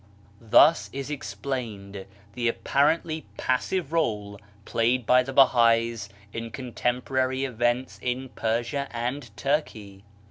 Thus 0.41 0.89
is 0.91 1.11
explained 1.11 2.07
the 2.33 2.47
apparently 2.47 3.27
passive 3.37 3.93
role 3.93 4.41
played 4.65 5.05
by 5.05 5.21
the 5.21 5.31
Bahais 5.31 6.09
in 6.33 6.49
con 6.49 6.73
temporary 6.73 7.45
events 7.45 7.99
in 8.01 8.29
Persia 8.29 8.87
and 8.89 9.29
Turkey. 9.37 10.03